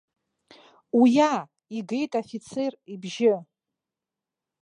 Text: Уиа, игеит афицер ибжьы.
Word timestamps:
Уиа, 0.99 1.33
игеит 1.77 2.13
афицер 2.21 2.73
ибжьы. 2.93 3.35